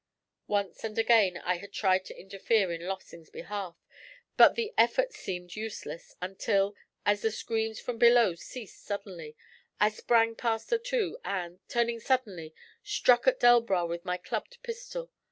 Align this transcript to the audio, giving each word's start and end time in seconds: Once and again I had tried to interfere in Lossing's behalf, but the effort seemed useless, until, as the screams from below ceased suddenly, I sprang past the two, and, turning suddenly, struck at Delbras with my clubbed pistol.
Once 0.47 0.83
and 0.83 0.97
again 0.97 1.37
I 1.37 1.57
had 1.57 1.71
tried 1.71 2.05
to 2.05 2.19
interfere 2.19 2.71
in 2.71 2.87
Lossing's 2.87 3.29
behalf, 3.29 3.75
but 4.35 4.55
the 4.55 4.73
effort 4.75 5.13
seemed 5.13 5.55
useless, 5.55 6.15
until, 6.19 6.73
as 7.05 7.21
the 7.21 7.29
screams 7.29 7.79
from 7.79 7.99
below 7.99 8.33
ceased 8.33 8.83
suddenly, 8.83 9.35
I 9.79 9.89
sprang 9.89 10.33
past 10.33 10.71
the 10.71 10.79
two, 10.79 11.19
and, 11.23 11.59
turning 11.69 11.99
suddenly, 11.99 12.55
struck 12.81 13.27
at 13.27 13.39
Delbras 13.39 13.87
with 13.87 14.03
my 14.03 14.17
clubbed 14.17 14.57
pistol. 14.63 15.11